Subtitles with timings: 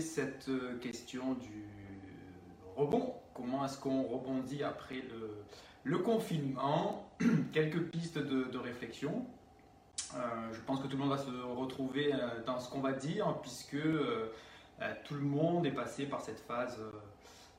[0.00, 0.50] cette
[0.80, 1.64] question du
[2.76, 3.14] rebond.
[3.34, 5.02] Comment est-ce qu'on rebondit après
[5.84, 7.08] le, confinement?
[7.52, 9.26] Quelques pistes de, réflexion.
[10.52, 12.12] je pense que tout le monde va se retrouver
[12.46, 13.76] dans ce qu'on va dire, puisque
[15.04, 16.80] tout le monde est passé par cette phase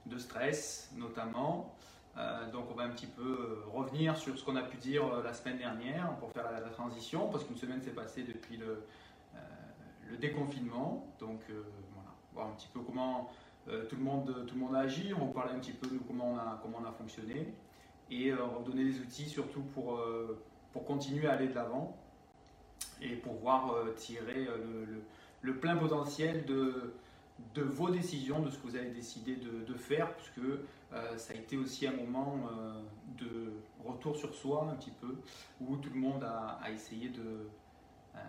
[0.05, 1.75] de stress, notamment.
[2.17, 5.05] Euh, donc on va un petit peu euh, revenir sur ce qu'on a pu dire
[5.05, 8.83] euh, la semaine dernière pour faire la, transition, parce qu'une semaine s'est passée depuis le,
[10.09, 11.13] le déconfinement.
[11.19, 11.41] Donc
[12.35, 13.29] voir un petit peu comment
[13.65, 16.33] tout, le monde, tout le monde a agi, on parler un petit peu de comment
[16.33, 17.51] on a, comment on a fonctionné,
[18.11, 19.99] et on va vous donner des outils surtout pour,
[20.71, 21.97] pour continuer à aller de l'avant
[23.01, 25.01] et pour pouvoir tirer le,
[25.41, 26.93] le plein potentiel de
[27.53, 31.35] de vos décisions, de ce que vous avez décidé de, faire, puisque euh, ça a
[31.35, 32.81] été aussi un moment euh,
[33.17, 35.17] de retour sur soi un petit peu,
[35.59, 37.49] où tout le monde a, essayé de,
[38.15, 38.19] euh,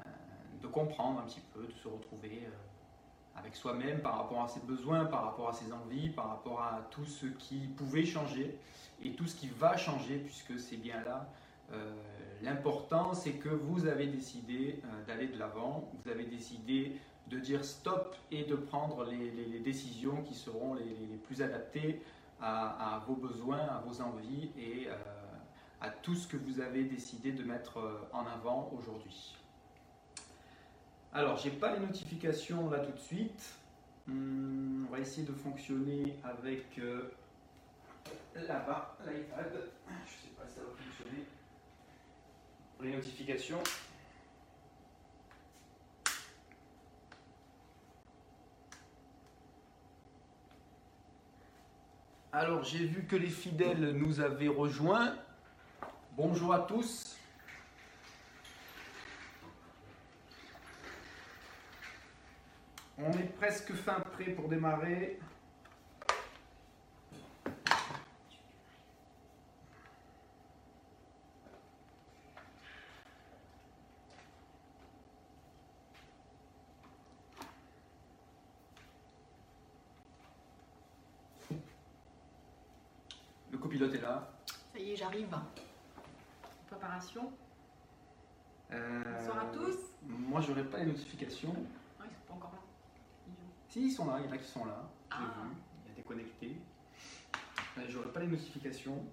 [0.61, 2.49] de comprendre un petit peu, de se retrouver
[3.39, 6.87] avec soi-même par rapport à ses besoins, par rapport à ses envies, par rapport à
[6.91, 8.59] tout ce qui pouvait changer
[9.03, 11.29] et tout ce qui va changer, puisque c'est bien là.
[12.43, 16.97] L'important, c'est que vous avez décidé d'aller de l'avant, vous avez décidé
[17.29, 22.01] de dire stop et de prendre les, décisions qui seront les, plus adaptées
[22.41, 24.95] à, vos besoins, à vos envies et euh,
[25.81, 29.35] à tout ce que vous avez décidé de mettre euh, en avant aujourd'hui.
[31.17, 33.55] Alors, j'ai pas les notifications là tout de suite.
[34.07, 37.11] Hmm, on va essayer de fonctionner avec euh,
[38.35, 39.51] là-bas l'iPad.
[40.05, 41.25] Je sais pas si ça va fonctionner.
[42.83, 43.63] Les notifications.
[52.31, 55.17] Alors j'ai vu que les fidèles nous avaient rejoints.
[56.15, 57.17] Bonjour à tous.
[62.99, 65.19] On est presque fin prêt pour démarrer.
[83.95, 84.29] est là.
[84.73, 85.35] Ça y est, j'arrive.
[86.69, 87.33] Préparation.
[88.73, 89.77] Euh, Bonsoir à tous.
[90.03, 91.53] Moi, je n'aurai pas les notifications.
[91.53, 92.61] Non, ils sont pas encore là.
[93.77, 94.19] Si, ils sont là.
[94.21, 94.89] Il y en a qui sont là.
[95.11, 95.43] J'ai ah.
[95.45, 95.51] vu.
[95.85, 96.57] Il y a des connectés.
[97.77, 99.05] Euh, je n'aurai pas les notifications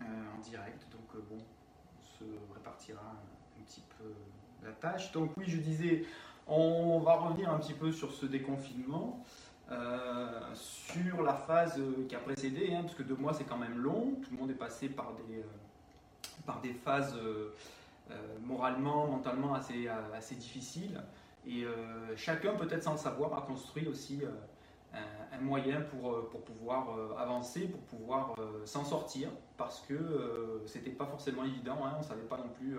[0.00, 0.04] euh,
[0.34, 0.86] en direct.
[0.90, 2.24] Donc, bon, on se
[2.54, 4.14] répartira un petit peu
[4.64, 5.12] la tâche.
[5.12, 6.06] Donc, oui, je disais,
[6.46, 9.22] on va revenir un petit peu sur ce déconfinement.
[9.70, 13.76] Euh, sur la phase qui a précédé, hein, parce que deux mois c'est quand même
[13.76, 17.52] long, tout le monde est passé par des, euh, par des phases euh,
[18.46, 19.86] moralement, mentalement assez,
[20.16, 21.02] assez difficiles,
[21.46, 21.64] et
[22.16, 24.22] chacun peut-être sans le savoir a construit aussi
[24.92, 26.88] un, moyen pour, pour pouvoir
[27.18, 28.34] avancer, pour pouvoir
[28.64, 32.76] s'en sortir, parce que c'était pas forcément évident, hein, on savait pas non plus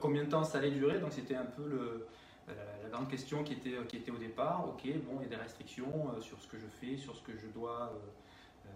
[0.00, 2.04] combien de temps ça allait durer, donc c'était un peu
[2.48, 5.42] la, grande question qui était, qui était au départ, ok, bon, il y a des
[5.42, 8.70] restrictions euh, sur ce que je fais, sur ce que je dois, euh, euh,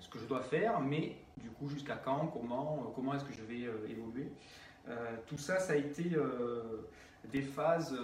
[0.00, 3.42] ce que je dois faire, mais du coup, jusqu'à quand, comment, comment est-ce que je
[3.42, 4.32] vais évoluer?
[5.26, 6.16] Tout ça, ça a été
[7.32, 7.96] des phases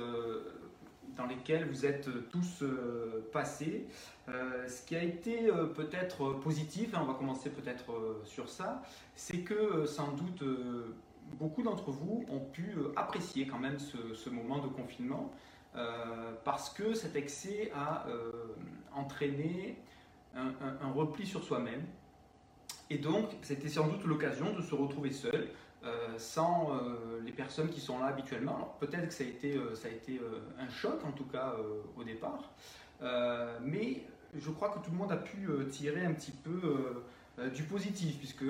[1.17, 2.65] dans lesquelles vous êtes tous
[3.33, 3.87] passés.
[4.27, 8.83] ce qui a été peut-être positif, hein, on va commencer peut-être sur ça,
[9.15, 10.43] c'est que sans doute
[11.33, 15.33] beaucoup d'entre vous ont pu euh, apprécier quand même ce, moment de confinement
[15.77, 18.31] euh, parce que cet excès a euh,
[18.95, 19.77] entraîné
[20.37, 21.83] un, repli sur soi-même.
[22.91, 25.49] Et donc, c'était sans doute l'occasion de se retrouver seul,
[26.17, 26.71] sans
[27.25, 28.77] les personnes qui sont là habituellement.
[28.81, 30.21] Peut-être que ça a été, été
[30.59, 31.55] un choc, en tout cas
[31.97, 32.53] au départ,
[33.63, 34.05] mais
[34.35, 37.05] je crois que tout le monde a pu tirer un petit peu
[37.55, 38.45] du positif, puisque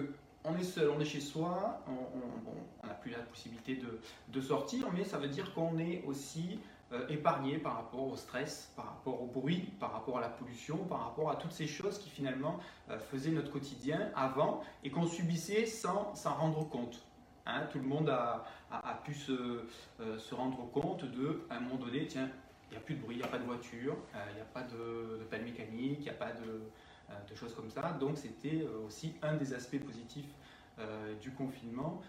[0.44, 3.80] on est seul, on est chez soi, on n'a plus la possibilité
[4.28, 6.60] de, sortir, mais ça veut dire qu'on est aussi
[6.92, 10.76] euh, épargné par rapport au stress, par rapport au bruit, par rapport à la pollution,
[10.76, 12.58] par rapport à toutes ces choses qui finalement
[12.90, 17.02] euh, faisaient notre quotidien avant et qu'on subissait sans s'en rendre compte.
[17.46, 17.62] Hein.
[17.70, 18.44] tout le monde a,
[19.04, 22.30] pu euh, se, rendre compte de, à un moment donné, tiens,
[22.70, 23.96] il n'y a plus de bruit, il n'y a pas de voiture,
[24.30, 26.62] il n'y a pas de, peine mécanique, il n'y a pas de
[27.10, 27.92] euh, de choses comme ça.
[28.00, 30.32] Donc c'était euh, aussi un des aspects positifs
[30.78, 32.00] euh, du confinement,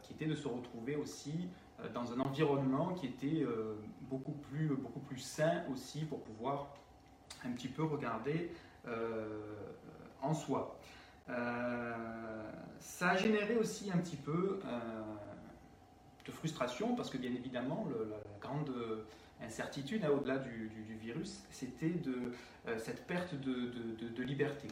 [0.00, 1.50] qui était de se retrouver aussi
[1.92, 3.44] dans un environnement qui était
[4.08, 6.68] beaucoup, plus, beaucoup plus sain aussi pour pouvoir
[7.44, 8.52] un petit peu regarder
[10.22, 10.78] en soi.
[11.26, 14.60] Ça a généré aussi un petit peu
[16.24, 18.72] de frustration parce que bien évidemment la, grande
[19.42, 20.70] incertitude hein, au-delà du,
[21.00, 22.32] virus, c'était de
[22.78, 24.68] cette perte de, liberté.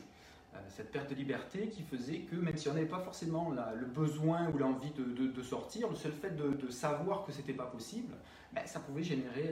[0.69, 4.49] cette perte de liberté qui faisait que même si on n'avait pas forcément le besoin
[4.51, 8.15] ou l'envie de, sortir, le seul fait de, savoir que c'était pas possible,
[8.53, 9.51] ben, ça pouvait générer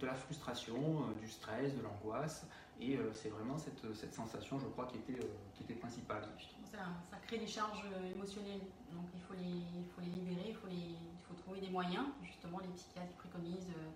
[0.00, 2.46] de la frustration, du stress, de l'angoisse.
[2.80, 5.18] Et c'est vraiment cette, cette, sensation, je crois, qui était,
[5.54, 6.28] qui était principale
[6.76, 8.60] ça, crée des charges euh, émotionnelles.
[8.92, 11.70] Donc il faut les, il faut les libérer, il faut, les, il faut trouver des
[11.70, 12.06] moyens.
[12.22, 13.90] Justement, les psychiatres préconisent euh,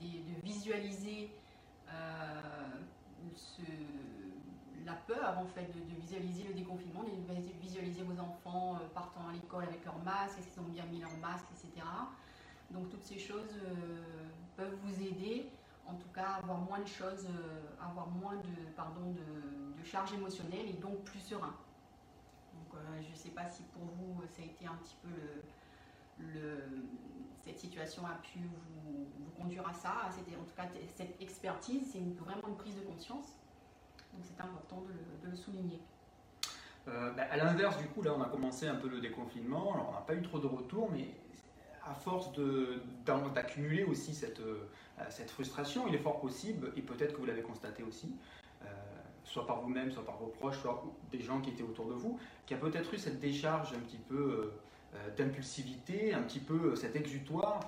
[0.00, 1.30] de visualiser
[1.88, 2.40] euh,
[4.84, 9.64] la peur, en fait, de, visualiser le déconfinement, de visualiser vos enfants partant à l'école
[9.64, 11.86] avec leur masque, est-ce qu'ils ont bien mis leur masque, etc.
[12.70, 13.60] Donc toutes ces choses
[14.56, 15.50] peuvent vous aider,
[15.86, 17.28] en tout cas, à avoir moins de choses,
[17.80, 21.54] avoir moins de, pardon, de, charges émotionnelles et donc plus serein.
[22.74, 25.08] Euh, je ne sais pas si pour vous, ça a été un petit peu
[26.18, 26.86] le,
[27.42, 29.94] cette situation a pu vous, conduire à ça.
[30.10, 33.36] C'était en tout cas cette expertise, c'est vraiment une prise de conscience.
[34.12, 35.80] Donc c'est important de le, souligner.
[36.86, 39.74] Euh, bah, à l'inverse, du coup, là, on a commencé un peu le déconfinement.
[39.74, 41.08] Alors, on n'a pas eu trop de retours, mais
[41.86, 42.30] à force
[43.34, 44.68] d'accumuler aussi cette, euh,
[45.10, 48.14] cette frustration, il est fort possible, et peut-être que vous l'avez constaté aussi,
[49.24, 52.18] soit par vous-même, soit par vos proches, soit des gens qui étaient autour de vous,
[52.46, 54.52] qui a peut-être eu cette décharge un petit peu euh,
[54.94, 57.60] euh, d'impulsivité, un petit peu euh, cet exutoire,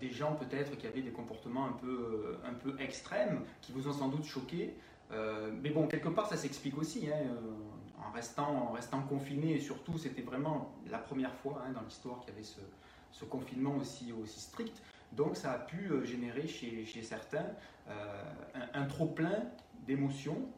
[0.00, 3.92] des gens peut-être qui avaient des comportements un peu, un peu extrêmes, qui vous ont
[3.92, 4.74] sans doute choqué.
[5.62, 7.06] mais bon, quelque part, ça s'explique aussi.
[7.08, 7.30] Hein,
[8.04, 12.30] en, restant, en confiné, et surtout, c'était vraiment la première fois hein, dans l'histoire qu'il
[12.30, 12.58] y avait ce,
[13.14, 14.82] ce, confinement aussi, strict.
[15.12, 17.46] Donc, ça a pu générer chez, certains
[17.88, 19.44] un, un trop-plein
[19.86, 20.48] d'émotions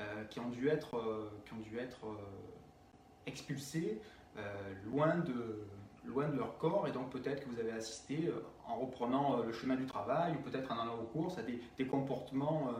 [0.00, 2.14] euh, qui ont dû être, euh, euh,
[3.26, 4.00] expulsés
[4.86, 5.64] loin, de,
[6.36, 6.88] leur corps.
[6.88, 8.28] Et donc peut-être que vous avez assisté,
[8.66, 11.86] en reprenant le chemin du travail, ou peut-être en allant aux courses, à des, des
[11.86, 12.70] comportements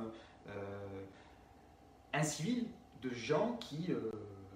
[2.12, 2.66] incivils
[3.00, 3.92] de gens qui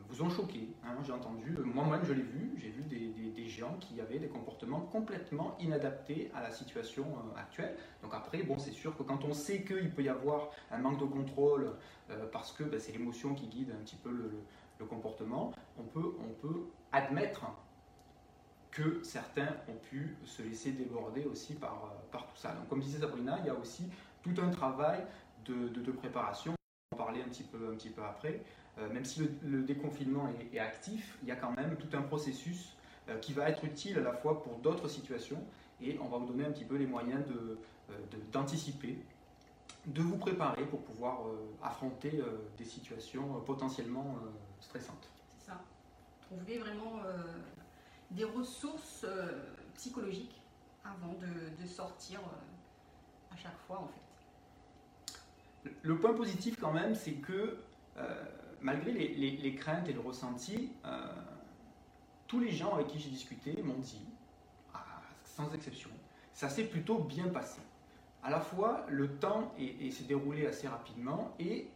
[0.08, 0.75] vous ont choqué.
[0.84, 3.08] Hein, j'ai entendu, moi-même je l'ai vu, j'ai vu des,
[3.49, 7.75] gens qui avaient des comportements complètement inadaptés à la situation actuelle.
[8.02, 11.00] Donc après, bon, c'est sûr que quand on sait qu'il peut y avoir un manque
[11.00, 11.72] de contrôle
[12.10, 16.14] euh, parce que ben, c'est l'émotion qui guide un petit peu le, comportement, on peut,
[16.20, 17.46] on peut admettre
[18.70, 22.52] que certains ont pu se laisser déborder aussi par, euh, par tout ça.
[22.52, 23.90] Donc comme disait Sabrina, il y a aussi
[24.22, 25.04] tout un travail
[25.46, 26.54] de, préparation,
[26.99, 28.43] parler un petit peu, un petit peu après,
[28.79, 32.75] euh, même si le, déconfinement est, actif, il y a quand même tout un processus
[33.23, 35.43] qui va être utile à la fois pour d'autres situations
[35.81, 37.25] et on va vous donner un petit peu les moyens
[38.31, 38.99] d'anticiper
[39.87, 44.17] de, de vous préparer pour pouvoir euh, affronter euh, des situations euh, potentiellement
[44.61, 45.09] stressantes.
[45.39, 45.61] C'est ça.
[46.21, 47.00] Trouver vraiment
[48.11, 49.06] des ressources
[49.75, 50.43] psychologiques
[50.85, 52.21] avant de, sortir
[53.31, 54.07] à chaque fois en fait.
[55.82, 57.58] Le point positif quand même, c'est que
[58.60, 60.70] malgré les, craintes et le ressenti,
[62.26, 64.06] tous les gens avec qui j'ai discuté m'ont dit,
[64.75, 64.78] ah,
[65.25, 65.90] sans exception,
[66.32, 67.60] ça s'est plutôt bien passé
[68.22, 71.69] à la fois le temps s'est déroulé assez rapidement et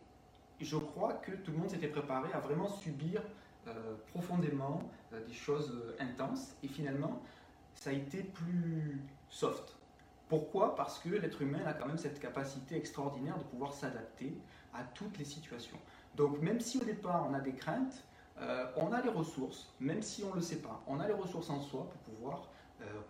[0.60, 3.22] je crois que tout le monde s'était préparé à vraiment subir
[3.66, 7.22] euh, profondément euh, des choses euh, intenses et finalement
[7.74, 9.76] ça a été plus soft.
[10.32, 10.74] Pourquoi?
[10.76, 14.34] Parce que l'être humain a quand même cette capacité extraordinaire de pouvoir s'adapter
[14.72, 15.76] à toutes les situations.
[16.16, 18.02] Donc même si au départ on a des craintes,
[18.78, 21.50] on a les ressources, même si on ne le sait pas, on a les ressources
[21.50, 22.48] en soi pour pouvoir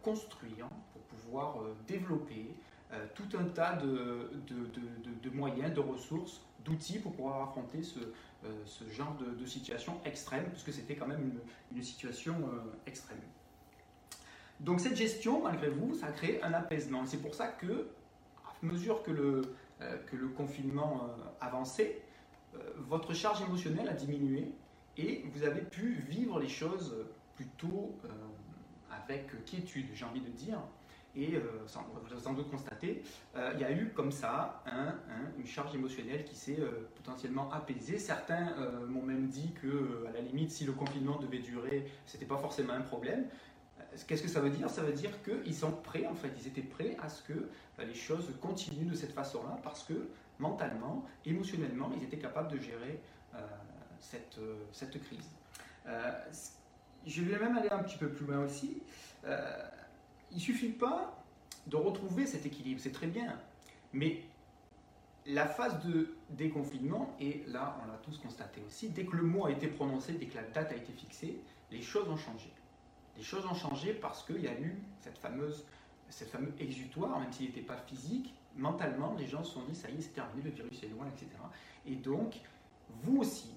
[0.02, 2.56] construire, pour pouvoir développer,
[2.92, 8.00] euh, tout un tas de, moyens, de ressources, d'outils pour pouvoir affronter ce,
[8.44, 11.40] euh, genre de, situation extrême, puisque c'était quand même
[11.74, 13.20] une, situation euh, extrême.
[14.62, 17.04] Donc cette gestion, malgré vous, ça a créé un apaisement.
[17.04, 17.88] C'est pour ça que,
[18.44, 19.42] à mesure que le,
[20.12, 21.08] le confinement
[21.40, 22.00] avançait,
[22.78, 24.52] votre charge émotionnelle a diminué
[24.96, 26.94] et vous avez pu vivre les choses
[27.34, 27.94] plutôt
[28.90, 30.58] avec quiétude, j'ai envie de dire.
[31.14, 31.40] Et euh,
[32.02, 33.02] vous avez sans doute constaté,
[33.36, 34.64] euh, il y a eu comme ça
[35.38, 37.98] une charge émotionnelle qui s'est euh, potentiellement apaisée.
[37.98, 38.54] Certains
[38.88, 42.72] m'ont même dit que, à la limite, si le confinement devait durer, c'était pas forcément
[42.72, 43.26] un problème.
[44.06, 44.70] Qu'est-ce que ça veut dire?
[44.70, 47.94] Ça veut dire qu'ils sont prêts, en fait, ils étaient prêts à ce que les
[47.94, 50.08] choses continuent de cette façon-là parce que
[50.38, 53.00] mentalement, émotionnellement, ils étaient capables de gérer
[54.00, 54.38] cette,
[54.72, 55.28] cette crise.
[57.06, 58.82] je vais même aller un petit peu plus loin aussi
[60.32, 61.22] il ne suffit pas
[61.66, 63.38] de retrouver cet équilibre, c'est très bien.
[63.92, 64.22] Mais
[65.26, 69.46] la phase de déconfinement, et là on l'a tous constaté aussi, dès que le mot
[69.46, 72.50] a été prononcé, dès que la date a été fixée, les choses ont changé.
[73.16, 75.66] Les choses ont changé parce qu'il y a eu cette fameuse
[76.12, 79.90] ce fameux exutoire, même s'il n'était pas physique, mentalement, les gens se sont dit, ça
[79.90, 81.26] y est, c'est terminé, le virus est loin, etc.
[81.86, 82.38] Et donc,
[83.02, 83.50] vous aussi,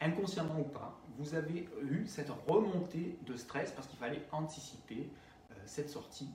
[0.00, 5.10] inconsciemment ou pas, vous avez eu cette remontée de stress parce qu'il fallait anticiper
[5.50, 6.28] euh, cette sortie.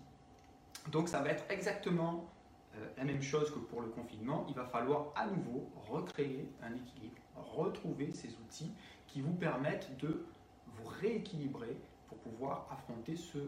[0.92, 2.30] Donc ça va être exactement
[2.76, 4.46] euh, la même chose que pour le confinement.
[4.50, 8.72] Il va falloir à nouveau recréer un équilibre, retrouver ces outils
[9.08, 10.26] qui vous permettent de
[10.76, 11.76] vous rééquilibrer
[12.08, 13.40] pour pouvoir affronter ce,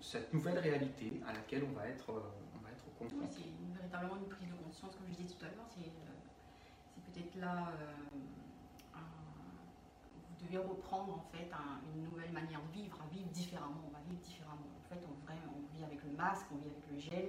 [0.00, 2.20] cette nouvelle réalité à laquelle on va être, euh,
[2.56, 3.42] on va être confronté.
[3.44, 5.68] Oui, c'est véritablement une prise de conscience, comme je disais tout à l'heure.
[5.70, 5.90] C'est,
[7.12, 7.72] peut-être là
[10.42, 11.48] vous devez reprendre en fait
[11.94, 13.80] une nouvelle manière de vivre, à vivre différemment.
[13.86, 14.66] On va vivre différemment.
[14.84, 17.28] En fait, on, on vit avec le masque, on vit avec le gel,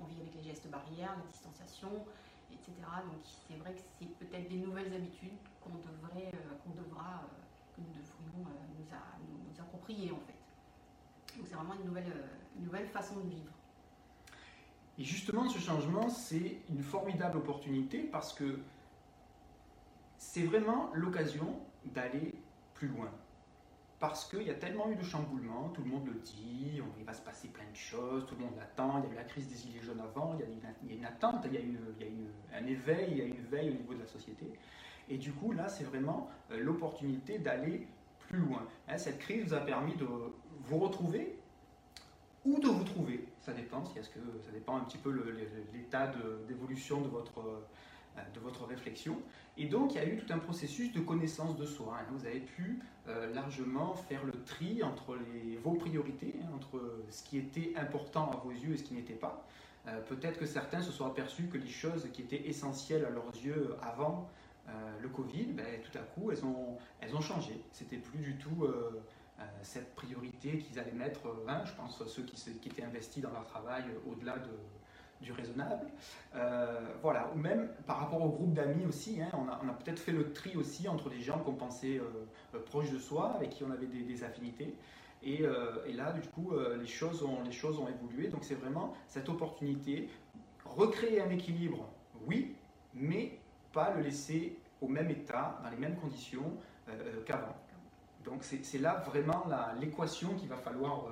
[0.00, 2.04] on vit avec les gestes barrières, la distanciation,
[2.52, 2.72] etc.
[3.04, 7.43] Donc c'est vrai que c'est peut-être des nouvelles habitudes qu'on devrait, euh, qu'on devra, euh,
[7.74, 8.96] que nous devrions euh,
[9.52, 11.36] nous, approprier en fait.
[11.36, 12.12] Donc c'est vraiment une nouvelle,
[12.56, 13.52] une nouvelle façon de vivre.
[14.98, 18.60] Et justement, ce changement, c'est une formidable opportunité parce que
[20.18, 22.34] c'est vraiment l'occasion d'aller
[22.74, 23.10] plus loin.
[23.98, 27.14] Parce qu'il y a tellement eu de chamboulements, tout le monde le dit, il va
[27.14, 29.48] se passer plein de choses, tout le monde l'attend, il y a eu la crise
[29.48, 32.54] des Gilets jaunes avant, il y a une, attente, il y a, une, il y
[32.54, 34.46] a un éveil, il y a une veille au niveau de la société.
[35.08, 37.86] Et du coup, là, c'est vraiment euh, l'opportunité d'aller
[38.18, 38.66] plus loin.
[38.88, 40.06] Hein, cette crise vous a permis de
[40.64, 41.38] vous retrouver
[42.44, 45.10] ou de vous trouver, ça dépend, que ça dépend un petit peu
[45.72, 46.12] l'état
[46.46, 49.18] d'évolution de votre euh, de votre réflexion.
[49.56, 51.96] Et donc, il y a eu tout un processus de connaissance de soi.
[51.98, 52.06] Hein.
[52.12, 55.18] Vous avez pu euh, largement faire le tri entre
[55.62, 56.80] vos priorités, hein, entre
[57.10, 59.46] ce qui était important à vos yeux et ce qui n'était pas.
[60.08, 63.76] Peut-être que certains se sont aperçus que les choses qui étaient essentielles à leurs yeux
[63.82, 64.30] avant
[65.00, 67.62] le Covid, ben, tout à coup, elles ont, elles ont changé.
[67.72, 68.66] C'était plus du tout
[69.62, 73.84] cette priorité qu'ils allaient mettre, hein, je pense, ceux qui, étaient investis dans leur travail
[74.06, 74.50] au-delà de,
[75.24, 75.86] du raisonnable.
[76.34, 80.12] Euh, voilà, ou même par rapport au groupe d'amis aussi, hein, on a, peut-être fait
[80.12, 83.64] le tri aussi entre des gens qu'on pensait euh, euh, proches de soi, avec qui
[83.64, 84.76] on avait des, affinités.
[85.22, 85.42] Et,
[85.94, 88.28] là, du coup, les, choses ont, les choses ont évolué.
[88.28, 90.10] Donc c'est vraiment cette opportunité,
[90.66, 91.88] recréer un équilibre,
[92.26, 92.54] oui,
[92.92, 93.38] mais
[93.74, 96.56] pas le laisser au même état, dans les mêmes conditions
[97.26, 97.56] qu'avant.
[98.24, 99.46] Donc c'est là vraiment
[99.80, 101.06] l'équation qu'il va falloir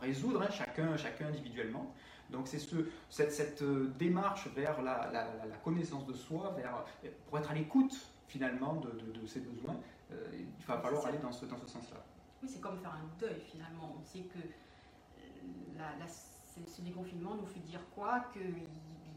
[0.00, 1.92] résoudre, hein, chacun, chacun individuellement.
[2.30, 2.76] Donc c'est ce,
[3.08, 6.84] cette, cette, euh, démarche vers la, la, connaissance de soi, vers,
[7.26, 7.96] pour être à l'écoute
[8.26, 9.76] finalement de, de, ses besoins,
[10.12, 12.04] euh, il va falloir aller dans ce, dans ce sens-là.
[12.42, 13.96] Oui, c'est comme faire un deuil finalement.
[13.98, 18.26] On sait que euh, la, ce déconfinement nous fait dire quoi?
[18.32, 18.68] Qu'il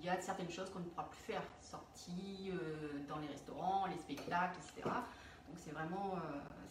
[0.06, 2.52] y a certaines choses qu'on ne pourra plus faire, sorties
[3.08, 4.90] dans les restaurants, les spectacles, etc.
[5.48, 6.16] Donc c'est vraiment,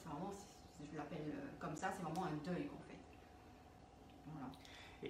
[0.03, 0.31] c'est vraiment,
[0.81, 2.91] je l'appelle comme ça, c'est vraiment un deuil qu'on fait.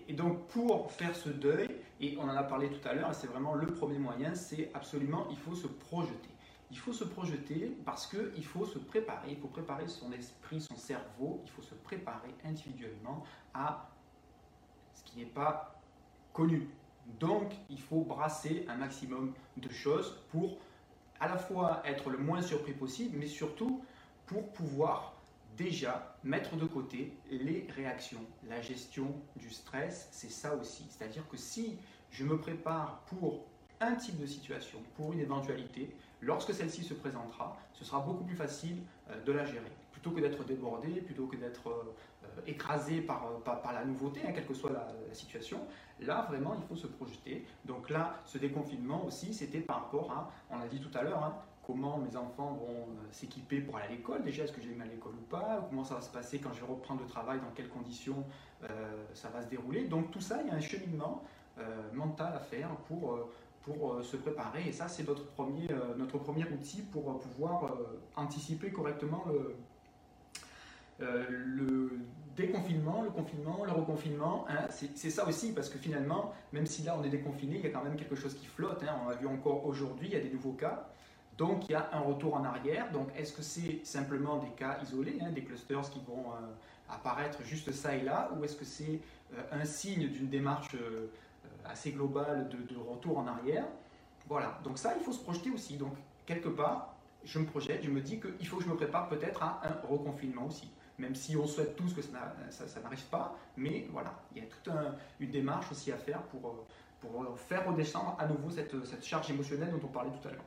[0.09, 1.69] Et donc pour faire ce deuil,
[2.01, 5.27] et on en a parlé tout à l'heure, c'est vraiment le premier moyen, c'est absolument,
[5.31, 6.31] il faut se projeter.
[6.71, 10.77] Il faut se projeter parce qu'il faut se préparer, il faut préparer son esprit, son
[10.77, 13.91] cerveau, il faut se préparer individuellement à
[14.95, 15.81] ce qui n'est pas
[16.33, 16.69] connu.
[17.19, 20.59] Donc il faut brasser un maximum de choses pour
[21.21, 23.83] à la fois être le moins surpris possible, mais surtout
[24.27, 25.15] pour pouvoir
[25.57, 28.25] déjà mettre de côté les réactions.
[28.49, 30.87] La gestion du stress, c'est ça aussi.
[30.89, 31.77] C'est-à-dire que si
[32.11, 33.45] je me prépare pour
[33.81, 38.37] un type de situation, pour une éventualité, lorsque celle-ci se présentera, ce sera beaucoup plus
[38.37, 38.79] facile
[39.11, 39.73] euh, de la gérer.
[39.93, 43.25] Plutôt que d'être débordé, plutôt que d'être euh, écrasé par,
[43.73, 45.59] la nouveauté, hein, quelle que soit la, situation,
[46.01, 47.45] là vraiment il faut se projeter.
[47.65, 51.23] Donc là, ce déconfinement aussi, c'était par rapport à, on l'a dit tout à l'heure,
[51.23, 51.35] hein,
[51.67, 54.23] comment mes enfants vont euh, s'équiper pour aller à l'école.
[54.25, 55.67] Déjà, est-ce que j'ai à l'école ou pas?
[55.69, 57.41] Comment ça va se passer quand je vais reprendre le travail?
[57.41, 58.25] Dans quelles conditions
[58.65, 59.85] euh, ça va se dérouler?
[59.85, 61.23] Donc tout ça, il y a un cheminement
[61.59, 63.29] euh, mental à faire pour,
[63.63, 64.69] pour se préparer.
[64.69, 65.69] Et ça, c'est notre premier,
[66.09, 67.77] premier outil pour pouvoir
[68.17, 69.25] anticiper correctement
[70.99, 71.91] le,
[72.37, 74.47] déconfinement, le confinement, le reconfinement.
[74.49, 74.69] Hein.
[74.71, 77.71] c'est ça aussi, parce que finalement, même si là on est déconfiné, il y a
[77.71, 78.83] quand même quelque chose qui flotte.
[78.83, 78.97] Hein.
[79.07, 80.89] On a vu encore aujourd'hui, il y a des nouveaux cas.
[81.41, 82.93] Donc il y a un retour en arrière.
[82.93, 87.43] Donc est-ce que c'est simplement des cas isolés, hein, des clusters qui vont euh, apparaître
[87.45, 89.01] juste ça et là, ou est-ce que c'est
[89.35, 91.07] euh, un signe d'une démarche euh,
[91.65, 93.65] assez globale de, retour en arrière
[94.29, 95.77] Voilà, donc ça il faut se projeter aussi.
[95.77, 95.95] Donc
[96.27, 99.43] quelque part, je me projette, je me dis qu'il faut que je me prépare peut-être
[99.43, 100.71] à un reconfinement aussi.
[100.99, 102.35] Même si on souhaite tous que ça,
[102.83, 104.69] n'arrive pas, mais voilà, il y a toute
[105.19, 106.67] une démarche aussi à faire pour,
[107.01, 110.45] pour faire redescendre à nouveau cette, charge émotionnelle dont on parlait tout à l'heure.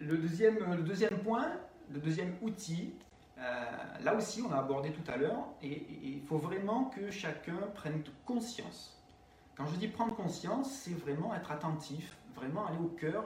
[0.00, 1.52] Le deuxième, deuxième point,
[1.92, 2.94] le deuxième outil,
[3.38, 3.64] euh,
[4.02, 8.02] là aussi, on a abordé tout à l'heure, et il faut vraiment que chacun prenne
[8.24, 8.91] conscience.
[9.56, 13.24] Quand je dis prendre conscience, c'est vraiment être attentif, vraiment aller au cœur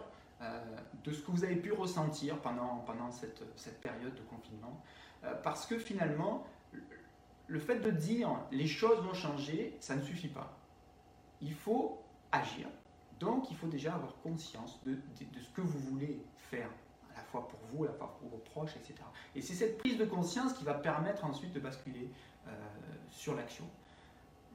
[1.05, 4.83] de ce que vous avez pu ressentir pendant, pendant cette, cette période de confinement.
[5.43, 6.45] parce que finalement,
[7.47, 10.59] le fait de dire les choses vont changer, ça ne suffit pas.
[11.41, 12.03] Il faut
[12.33, 12.67] agir.
[13.21, 14.99] Donc, il faut déjà avoir conscience de,
[15.41, 16.69] ce que vous voulez faire,
[17.15, 18.95] à la fois pour vous, à la fois pour vos proches, etc.
[19.35, 22.11] Et c'est cette prise de conscience qui va permettre ensuite de basculer
[22.47, 22.51] euh,
[23.11, 23.65] sur l'action.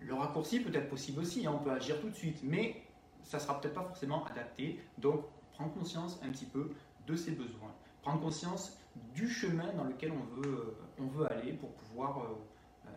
[0.01, 2.83] Le raccourci peut être possible aussi, hein, on peut agir tout de suite, mais
[3.23, 4.79] ça ne sera peut-être pas forcément adapté.
[4.97, 6.71] Donc, prendre conscience un petit peu
[7.05, 8.77] de ses besoins, prendre conscience
[9.13, 12.89] du chemin dans lequel on veut, euh, on veut aller pour pouvoir euh,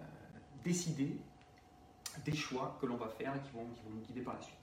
[0.64, 1.18] décider
[2.24, 4.42] des choix que l'on va faire et qui vont, qui vont nous guider par la
[4.42, 4.56] suite.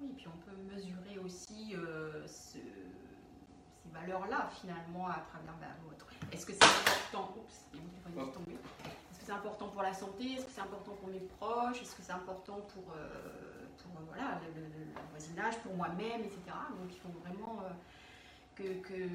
[0.00, 2.62] Oui, puis on peut mesurer aussi euh, ces
[3.92, 6.06] valeurs-là finalement à travers l'autre.
[6.30, 7.34] Est-ce que c'est important?
[7.74, 8.38] Est-ce que
[9.28, 12.12] c'est important pour la santé Est-ce que c'est important pour mes proches Est-ce que c'est
[12.12, 14.62] important pour, euh, pour voilà, le,
[15.10, 16.40] voisinage, pour moi-même, etc.
[16.80, 17.70] Donc il faut vraiment euh,
[18.54, 19.08] que, que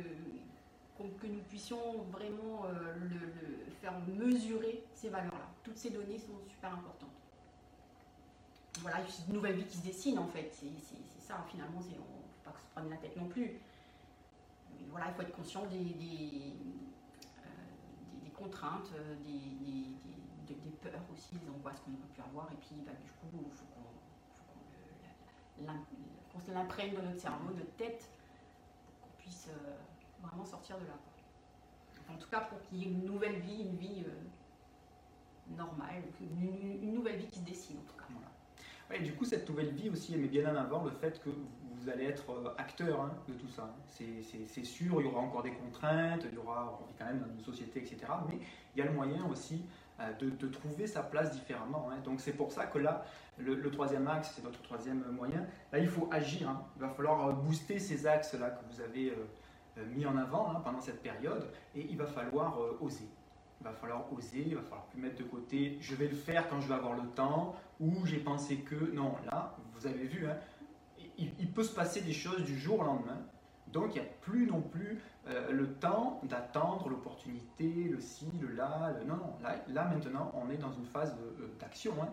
[1.19, 5.49] que nous puissions vraiment euh, le, faire mesurer ces valeurs-là.
[5.63, 7.09] Toutes ces données sont super importantes.
[8.81, 10.53] Voilà, c'est une nouvelle vie qui se dessine en fait.
[10.53, 12.03] C'est ça, finalement, il ne faut
[12.45, 13.59] pas se prenne la tête non plus.
[14.91, 16.92] voilà, il faut être conscient des, euh,
[18.33, 22.51] contraintes, euh, des, peurs aussi, des angoisses qu'on peut plus avoir.
[22.51, 23.83] Et puis, bah, du coup, il faut qu'on
[26.39, 28.09] qu l'imprègne dans notre cerveau, notre tête,
[28.99, 29.49] pour qu'on puisse
[30.21, 30.97] vraiment sortir de là.
[32.09, 34.11] En tout cas, pour qu'il y ait une nouvelle vie, une vie euh,
[35.57, 38.03] normale, une, nouvelle vie qui se dessine en tout cas.
[38.89, 41.29] Ouais, du coup, cette nouvelle vie aussi, elle met bien en avant le fait que
[41.83, 43.75] vous allez être euh, acteur hein, de tout ça.
[43.87, 47.19] C'est sûr, il y aura encore des contraintes, il y aura, on vit quand même
[47.19, 47.97] dans une société, etc.
[48.29, 48.39] Mais
[48.75, 49.65] il y a le moyen aussi
[49.99, 51.89] euh, de, trouver sa place différemment.
[51.91, 51.99] Hein.
[52.03, 53.05] Donc c'est pour ça que là,
[53.37, 55.45] le, troisième axe, c'est votre troisième moyen.
[55.71, 56.49] Là, il faut agir.
[56.49, 56.63] Hein.
[56.75, 59.13] Il va falloir booster ces axes-là que vous avez
[59.77, 63.09] euh, mis en avant hein, pendant cette période et il va falloir euh, oser.
[63.59, 66.47] Il va falloir oser, il va falloir plus mettre de côté je vais le faire
[66.49, 70.27] quand je vais avoir le temps ou j'ai pensé que non, là, vous avez vu,
[70.27, 70.37] hein,
[71.17, 73.19] il, peut se passer des choses du jour au lendemain.
[73.71, 78.49] Donc il n'y a plus non plus euh, le temps d'attendre l'opportunité, le ci, le
[78.49, 78.93] là.
[79.07, 81.15] Non, non, là, là, maintenant on est dans une phase
[81.59, 81.93] d'action.
[82.01, 82.09] Hein.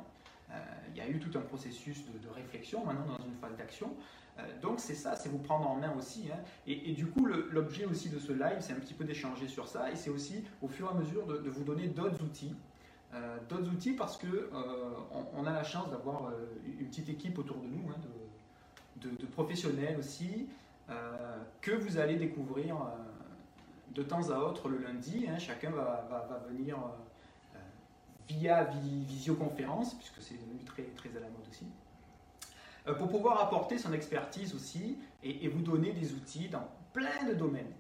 [0.91, 3.95] il y a eu tout un processus de, réflexion, maintenant dans une phase d'action.
[4.41, 6.29] Euh, donc c'est ça, c'est vous prendre en main aussi.
[6.33, 6.39] Hein.
[6.67, 9.91] Et, du coup, l'objet aussi de ce live, c'est un petit peu d'échanger sur ça,
[9.91, 12.55] et c'est aussi au fur et à mesure de, vous donner d'autres outils.
[13.13, 14.51] Euh, d'autres outils parce que euh,
[15.35, 16.31] on, a la chance d'avoir
[16.65, 17.97] une petite équipe autour de nous, hein,
[19.33, 20.49] professionnels aussi,
[21.61, 22.77] que vous allez découvrir
[23.95, 25.27] de temps à autre le lundi.
[25.29, 25.39] Hein.
[25.39, 26.77] chacun va, venir
[28.29, 31.67] via visioconférence, puisque c'est devenu très, à la mode aussi.
[32.87, 37.35] Euh, pour pouvoir apporter son expertise aussi et, vous donner des outils dans plein de
[37.35, 37.73] domaines.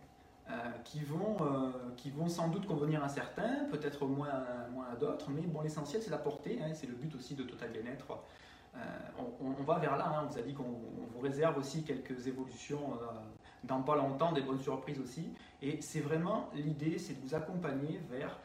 [0.48, 0.52] Euh,
[0.82, 5.30] qui, vont, euh, qui vont sans doute convenir à certains, peut-être moins, moins à d'autres,
[5.30, 8.18] mais bon, l'essentiel c'est d'apporter, hein, c'est le but aussi de Total Bien-être.
[9.40, 10.22] On, va vers là, hein.
[10.24, 10.62] on vous a dit qu'on
[11.12, 12.98] vous réserve aussi quelques évolutions
[13.64, 18.00] dans pas longtemps, des bonnes surprises aussi, et c'est vraiment l'idée, c'est de vous accompagner
[18.10, 18.38] vers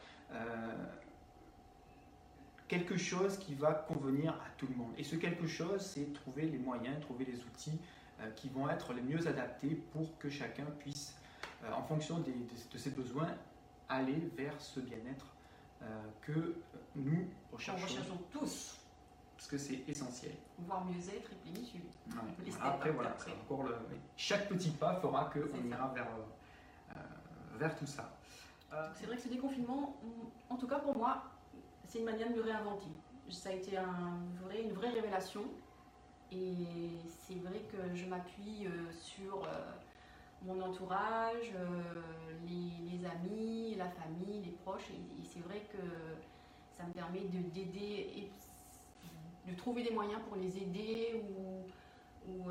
[2.68, 4.92] quelque chose qui va convenir à tout le monde.
[4.98, 7.78] Et ce quelque chose, c'est trouver les moyens, trouver les outils
[8.20, 11.16] euh, qui vont être les mieux adaptés pour que chacun puisse,
[11.64, 13.28] euh, en fonction de ses besoins,
[13.88, 15.26] aller vers ce bien-être
[15.82, 15.86] euh,
[16.22, 16.56] que
[16.96, 17.82] nous recherchons.
[17.82, 18.80] On recherchons tous.
[19.36, 20.32] Parce que c'est essentiel.
[20.58, 21.82] Voir mieux être et plénitude.
[22.62, 23.76] Après, voilà, encore le,
[24.16, 26.08] chaque petit pas fera qu'on ira vers,
[27.58, 28.16] vers tout ça.
[28.94, 29.96] C'est vrai que ce déconfinement,
[30.50, 31.22] en tout cas pour moi,
[31.86, 32.88] c'est une manière de me réinventer.
[33.30, 35.44] Ça a été un vrai, une vraie révélation.
[36.32, 39.72] Et c'est vrai que je m'appuie euh, sur euh,
[40.42, 42.02] mon entourage, euh,
[42.48, 44.90] les, amis, la famille, les proches.
[44.90, 45.78] Et, c'est vrai que
[46.76, 48.30] ça me permet d'aider
[49.46, 51.64] de trouver des moyens pour les aider ou,
[52.30, 52.50] ou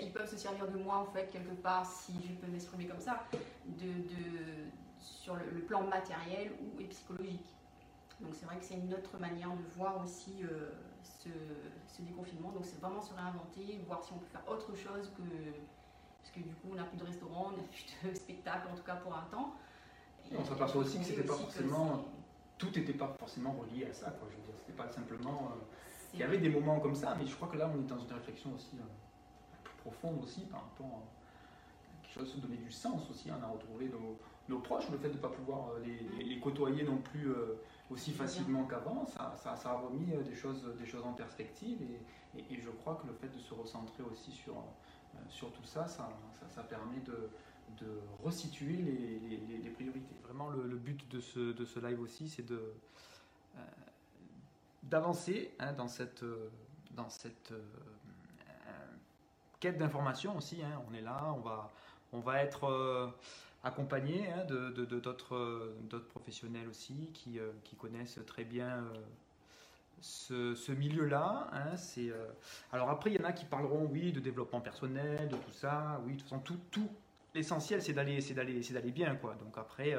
[0.00, 3.00] ils, peuvent se servir de moi en fait quelque part si je peux m'exprimer comme
[3.00, 3.24] ça
[3.66, 7.56] de, de sur le, plan matériel ou psychologique.
[8.20, 10.70] Donc c'est vrai que c'est une autre manière de voir aussi euh,
[11.02, 11.28] ce,
[12.02, 12.50] déconfinement.
[12.52, 15.22] Donc c'est vraiment se réinventer, voir si on peut faire autre chose que...
[16.22, 18.74] Parce que du coup on n'a plus de restaurant, on n'a plus de spectacle en
[18.74, 19.54] tout cas pour un temps.
[20.36, 22.04] on s'aperçoit aussi que c'était pas forcément...
[22.60, 24.10] Tout n'était pas forcément relié à ça.
[24.10, 24.28] Quoi.
[24.30, 25.52] Je veux dire, c'était pas simplement...
[25.52, 25.64] Euh,
[26.12, 27.98] il y avait des moments comme ça, mais je crois que là on est dans
[27.98, 28.82] une réflexion aussi euh,
[29.62, 33.30] plus profonde aussi par rapport à quelque chose, se donner du sens aussi.
[33.30, 33.38] Hein.
[33.40, 34.18] On a retrouvé nos,
[34.48, 37.32] nos proches, le fait de ne pas pouvoir les, les, côtoyer non plus
[37.90, 41.78] aussi facilement qu'avant, ça, ça, ça, a remis des choses, des choses en perspective
[42.36, 44.56] et, et, je crois que le fait de se recentrer aussi sur,
[45.28, 46.08] sur tout ça, ça,
[46.48, 47.30] ça permet de,
[47.78, 47.86] de
[48.22, 50.14] resituer les, priorités.
[50.24, 52.60] Vraiment, le, but de ce, de ce, live aussi, c'est de
[54.84, 56.24] d'avancer hein, dans cette,
[56.92, 57.52] dans cette
[59.60, 60.62] quête d'information aussi.
[60.62, 60.82] Hein.
[60.90, 61.70] On est là, on va,
[62.12, 63.06] on va être euh,
[63.62, 68.84] accompagné hein, de, d'autres, d'autres professionnels aussi qui, euh, connaissent très bien
[70.02, 71.50] euh, ce, milieu-là.
[71.76, 72.10] C'est,
[72.72, 76.00] alors après, il y en a qui parleront, oui, de développement personnel, de tout ça.
[76.04, 76.88] Oui, de toute façon, tout, tout
[77.34, 79.34] l'essentiel, c'est d'aller, c'est d'aller, c'est d'aller bien, quoi.
[79.34, 79.96] Donc après,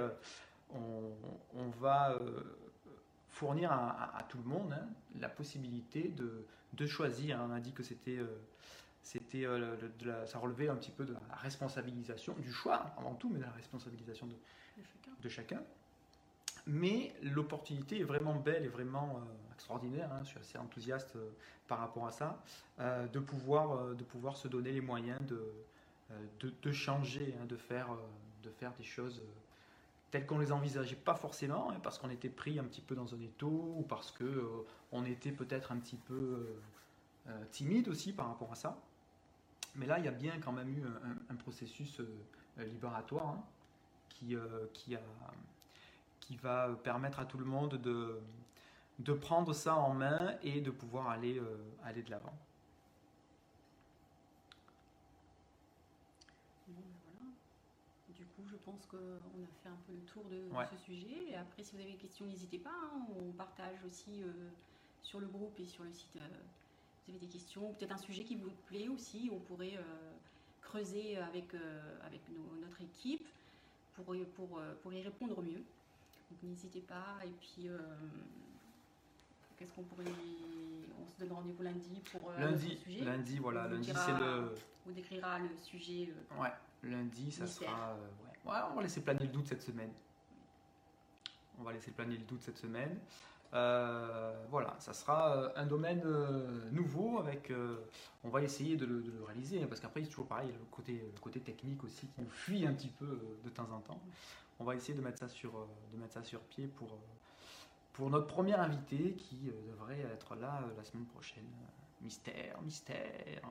[0.74, 1.12] on,
[1.56, 2.18] on, va
[3.30, 4.76] fournir à, à, tout le monde
[5.20, 7.40] la possibilité de, de choisir.
[7.48, 8.20] On a dit que c'était
[9.04, 9.76] c'était euh,
[10.26, 13.52] ça relevait un petit peu de la responsabilisation, du choix avant tout, mais de la
[13.52, 14.36] responsabilisation de,
[15.22, 15.62] de, chacun.
[16.68, 20.12] Mais l'opportunité est vraiment belle et vraiment euh, extraordinaire.
[20.14, 21.30] Hein, je suis assez enthousiaste euh,
[21.68, 22.44] par rapport à ça,
[22.80, 25.42] de, pouvoir, de pouvoir se donner les moyens de,
[26.40, 27.90] de, changer, hein, de, faire,
[28.44, 29.22] de faire des choses
[30.10, 33.14] telles qu'on les envisageait pas forcément, hein, parce qu'on était pris un petit peu dans
[33.14, 36.48] un étau, ou parce que on était peut-être un petit peu
[37.52, 38.78] timide aussi par rapport à ça.
[39.76, 40.84] Mais là, il y a bien quand même eu
[41.30, 43.44] un, processus euh, libératoire hein,
[44.10, 44.68] qui, euh,
[46.42, 51.56] va permettre à tout le monde de, prendre ça en main et de pouvoir euh,
[51.84, 52.38] aller de l'avant.
[56.68, 57.32] Bon, ben voilà.
[58.18, 61.30] Du coup, je pense qu'on a fait un peu le tour de, ce sujet.
[61.30, 62.70] Et après, si vous avez des questions, n'hésitez pas.
[62.70, 63.06] Hein.
[63.20, 64.24] On partage aussi
[65.02, 66.18] sur le groupe et sur le site
[67.08, 70.12] vous avez des questions, peut-être un sujet qui vous plaît aussi, on pourrait euh,
[70.62, 72.22] creuser avec, euh, avec
[72.62, 73.28] notre équipe
[73.96, 75.64] pour, pour, euh, pour y répondre mieux.
[76.30, 77.18] Donc n'hésitez pas.
[77.26, 77.68] Et puis,
[79.58, 80.06] qu'est-ce qu'on pourrait.
[81.02, 83.04] On se donne rendez-vous lundi pour lundi, sujet.
[83.04, 83.68] Lundi, voilà.
[83.68, 84.56] lundi, c'est le.
[84.88, 86.14] On décrira le sujet.
[86.40, 86.50] ouais,
[86.84, 87.96] lundi, ça sera.
[88.46, 88.54] Ouais.
[88.72, 89.92] on va laisser planer le doute cette semaine.
[91.60, 93.00] On va laisser planer le doute cette semaine.
[93.54, 97.52] Euh, voilà, ça sera euh, un domaine euh, nouveau avec.
[98.24, 101.20] on va essayer de le, réaliser hein, parce qu'après, c'est toujours pareil, le côté, le
[101.20, 104.00] côté technique aussi qui nous fuit un petit peu de temps en temps.
[104.60, 105.52] On va essayer de mettre ça sur,
[105.92, 106.98] de mettre ça sur pied pour,
[107.94, 111.50] pour notre premier invité qui devrait être là la semaine prochaine.
[112.02, 113.42] Mystère, mystère.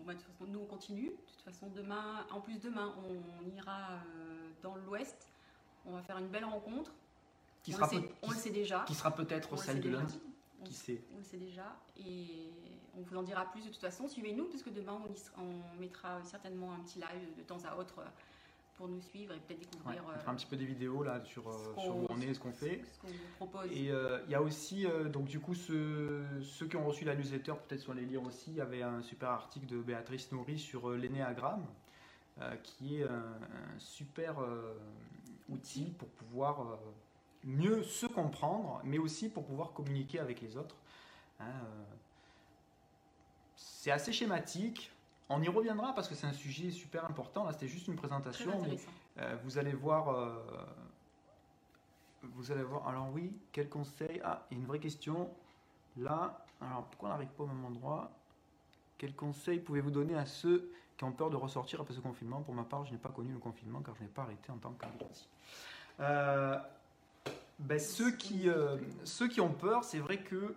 [0.00, 1.10] Bon, bah, de toute façon, nous on continue.
[1.10, 4.00] De toute façon, demain, en plus demain, on ira
[4.62, 5.28] dans l'ouest.
[5.86, 6.92] On va faire une belle rencontre
[7.62, 8.84] qui on, sera le, sait, on le sait déjà.
[8.86, 10.20] Qui sera peut-être celle de lundi.
[10.60, 11.02] On, qui sait.
[11.14, 11.76] On le sait déjà.
[11.98, 12.50] Et
[12.96, 14.08] on vous en dira plus de toute façon.
[14.08, 14.98] Suivez-nous, parce que demain,
[15.38, 18.08] on, on, mettra certainement un petit live de temps à autre euh,
[18.80, 20.02] pour nous suivre et peut-être découvrir.
[20.08, 22.40] on fera un petit peu des vidéos là sur, euh, sur où on est, ce
[22.40, 22.82] qu'on fait.
[22.90, 23.70] Ce qu'on propose.
[23.70, 27.14] Et euh, il y a aussi, donc du coup, ceux, ceux, qui ont reçu la
[27.14, 30.58] newsletter, peut-être sur les lire aussi, il y avait un super article de Béatrice Nourri
[30.58, 31.66] sur l'énéagramme,
[32.62, 34.36] qui est un, super
[35.50, 36.78] outil pour pouvoir
[37.44, 40.76] mieux se comprendre, mais aussi pour pouvoir communiquer avec les autres.
[41.38, 41.84] Hein, euh,
[43.56, 44.90] c'est assez schématique.
[45.32, 47.44] On y reviendra parce que c'est un sujet super important.
[47.44, 48.60] Là, c'était juste une présentation.
[48.62, 48.76] Mais,
[49.22, 50.08] euh, vous allez voir.
[50.08, 50.36] Euh,
[52.22, 52.86] vous allez voir.
[52.88, 54.20] Alors oui, quel conseil?
[54.24, 55.30] Ah, il y a une vraie question.
[55.96, 58.10] Là, alors pourquoi on n'arrive pas au même endroit?
[58.98, 62.42] Quel conseil pouvez-vous donner à ceux qui ont peur de ressortir après ce confinement?
[62.42, 64.58] Pour ma part, je n'ai pas connu le confinement car je n'ai pas arrêté en
[64.58, 65.28] tant qu'apprenti.
[66.00, 66.58] Euh,
[67.60, 70.56] ben, ceux, qui, euh, ceux qui ont peur, c'est vrai que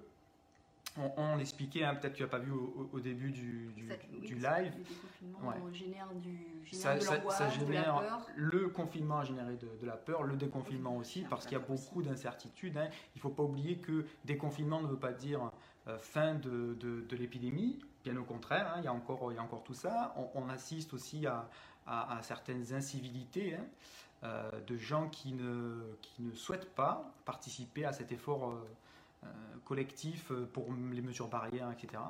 [1.17, 4.73] on, l'expliquait, hein, peut-être que tu n'as pas vu au, début du, du, live.
[5.21, 8.27] Le génère, du, ça, de ça, génère de la peur.
[8.36, 12.03] Le confinement a généré de, la peur, le déconfinement aussi, parce qu'il y a beaucoup
[12.03, 12.77] d'incertitudes.
[12.77, 12.89] Hein.
[13.15, 15.51] Il ne faut pas oublier que déconfinement ne veut pas dire
[15.88, 17.79] euh, fin de, de l'épidémie.
[18.03, 20.13] Bien au contraire, hein, il, y a encore, il y a encore tout ça.
[20.36, 21.49] On, assiste aussi à,
[21.88, 23.58] à, certaines incivilités.
[24.23, 28.63] Euh, de gens qui ne, qui ne souhaitent pas participer à cet effort euh,
[29.66, 32.02] collectif pour les mesures barrières, etc.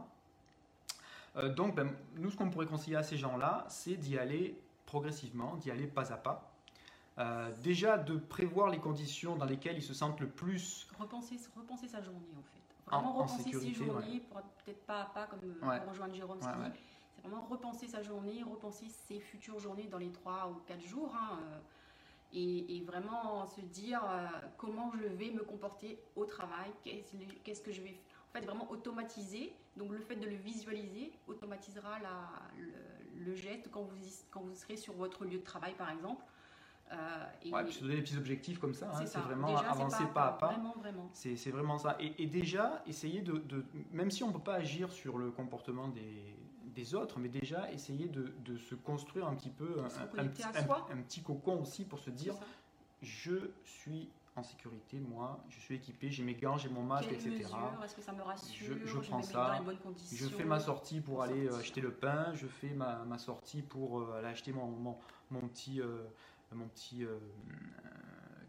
[1.56, 5.72] donc, ben, nous, ce qu'on pourrait conseiller à ces gens-là, c'est d'y aller progressivement, d'y
[5.72, 6.52] aller pas à pas.
[7.64, 10.88] déjà de prévoir les conditions dans lesquelles ils se sentent le plus.
[11.00, 12.64] Repenser, repenser sa journée en fait.
[12.88, 14.22] Vraiment repenser ses journées,
[14.66, 15.40] peut-être pas à pas comme
[15.90, 20.62] rejoindre Jérôme C'est vraiment repenser sa journée, repenser ses futures journées dans les 3 ou
[20.68, 21.14] 4 jours.
[21.16, 21.40] Hein,
[22.34, 27.82] et, vraiment se dire euh, comment je vais me comporter au travail, qu'est-ce que je
[27.82, 27.96] vais
[28.30, 29.54] en fait, vraiment automatisé.
[29.78, 33.96] Donc le fait de le visualiser automatisera la, le, le, geste quand vous,
[34.32, 36.24] quand vous serez sur votre lieu de travail, par exemple.
[36.92, 40.04] Euh, et ouais, puis se donner des petits objectifs comme ça, c'est hein, vraiment avancer
[40.14, 40.48] pas, à pas.
[40.48, 41.10] Vraiment, vraiment.
[41.14, 41.96] C'est vraiment ça.
[42.00, 45.32] Et, et, déjà, essayer de, de, même si on ne peut pas agir sur le
[45.32, 46.36] comportement des,
[46.74, 49.86] des autres, mais déjà essayer de, de, se construire un petit peu un,
[50.20, 52.36] un, petit, un, petit, cocon aussi pour se dire
[53.02, 57.46] je suis en sécurité, moi, je suis équipé, j'ai mes gants, j'ai mon masque, etc.
[57.84, 58.78] Est-ce que ça me rassure?
[58.84, 59.62] Je, je prends ça.
[60.12, 62.34] Je fais ma sortie pour aller euh, acheter le pain.
[62.34, 64.98] Je fais ma, ma sortie pour euh, aller acheter mon, mon,
[65.30, 66.04] mon petit, euh,
[66.52, 67.06] mon petit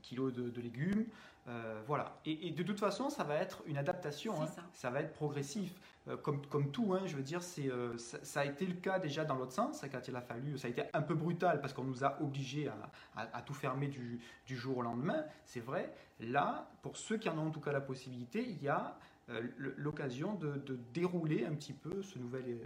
[0.04, 1.06] kilo de, légumes.
[1.48, 2.18] Euh, voilà.
[2.24, 4.40] Et, de toute façon, ça va être une adaptation.
[4.40, 4.46] Hein.
[4.72, 4.90] Ça.
[4.90, 5.72] va être progressif.
[6.06, 8.98] Euh, comme, comme tout, hein, je veux dire, c'est, euh, ça, a été le cas
[8.98, 10.58] déjà dans l'autre sens, quand il a fallu.
[10.58, 12.68] Ça a été un peu brutal parce qu'on nous a obligés
[13.16, 15.24] à, à, tout fermer du, du, jour au lendemain.
[15.44, 15.94] C'est vrai.
[16.20, 18.98] Là, pour ceux qui en ont en tout cas la possibilité, il y a
[19.56, 22.58] l'occasion de, de, dérouler un petit peu ce nouvel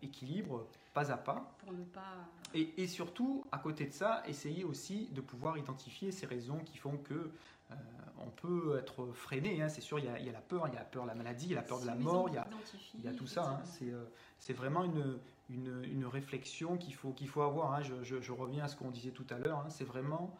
[0.00, 0.66] équilibre
[0.96, 1.54] pas à pas.
[1.58, 2.26] Pour ne pas...
[2.54, 6.78] et, et, surtout, à côté de ça, essayer aussi de pouvoir identifier ces raisons qui
[6.78, 7.30] font que
[7.70, 7.74] euh,
[8.18, 9.60] on peut être freiné.
[9.60, 10.86] Hein, c'est sûr, il y, a, il y, a, la peur, il y a la
[10.86, 12.48] peur de la maladie, il y a la peur de la mort, il y a,
[12.94, 13.44] il y a tout ça.
[13.44, 14.04] Hein, c'est, euh,
[14.38, 15.18] c'est vraiment une,
[15.50, 17.74] une, une réflexion qu'il faut, qu'il faut avoir.
[17.74, 17.82] Hein.
[17.82, 19.66] Je, je, je, reviens à ce qu'on disait tout à l'heure.
[19.68, 20.34] C'est vraiment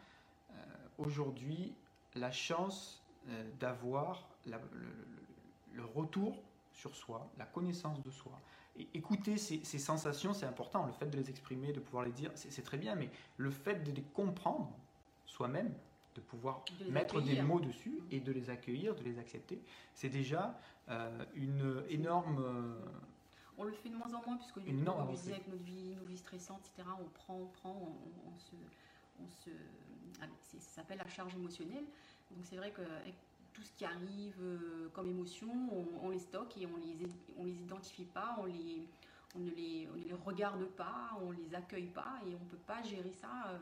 [0.52, 0.54] euh,
[0.96, 1.74] aujourd'hui
[2.14, 3.02] la chance
[3.58, 4.56] d'avoir le,
[5.74, 6.40] le, retour
[6.72, 8.40] sur soi, la connaissance de soi.
[8.94, 10.86] Écouter ces, sensations, c'est important.
[10.86, 12.94] Le fait de les exprimer, de pouvoir les dire, c'est très bien.
[12.94, 14.70] Mais le fait de les comprendre
[15.24, 15.72] soi-même,
[16.14, 19.60] de pouvoir mettre des mots dessus et de les accueillir, de les accepter,
[19.94, 20.58] c'est déjà
[20.88, 22.38] euh, une énorme...
[22.40, 22.84] Euh,
[23.58, 26.18] on le fait de moins en moins, puisque du coup, avec notre vie, nos vies
[26.18, 28.54] stressantes, etc., on prend, on prend, on, se...
[29.22, 29.50] On se
[30.20, 31.84] ah, ça s'appelle la charge émotionnelle.
[32.30, 32.82] Donc c'est vrai que
[33.56, 35.48] tout ce qui arrive euh, comme émotion,
[36.02, 38.86] on, les stocke et on les, on les identifie pas, on, les,
[39.34, 42.62] on, ne les, on les regarde pas, on les accueille pas et on ne peut
[42.66, 43.58] pas gérer ça euh,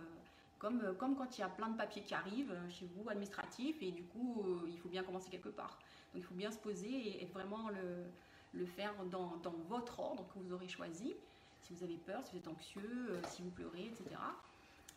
[0.59, 3.81] comme, euh, comme quand il y a plein de papiers qui arrivent chez vous, administratifs,
[3.83, 5.79] et du coup, il faut bien commencer quelque part.
[6.13, 8.05] Donc il faut bien se poser et, vraiment le,
[8.53, 11.15] le faire dans, dans, votre ordre que vous aurez choisi.
[11.63, 14.17] Si vous avez peur, si vous êtes anxieux, si vous pleurez, etc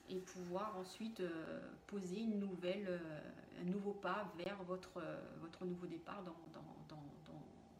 [0.09, 5.65] et pouvoir ensuite euh, poser une nouvelle, euh, un nouveau pas vers votre, euh, votre
[5.65, 7.03] nouveau départ dans, dans, dans,